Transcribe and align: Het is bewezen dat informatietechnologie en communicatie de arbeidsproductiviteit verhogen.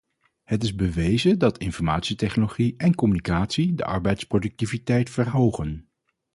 Het 0.43 0.63
is 0.63 0.75
bewezen 0.75 1.39
dat 1.39 1.57
informatietechnologie 1.57 2.73
en 2.77 2.95
communicatie 2.95 3.73
de 3.75 3.83
arbeidsproductiviteit 3.85 5.09
verhogen. 5.09 5.89